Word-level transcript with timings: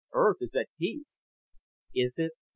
Earth 0.13 0.37
is 0.41 0.55
at 0.55 0.67
peace." 0.79 1.19
"Is 1.93 2.15
it?" 2.17 2.31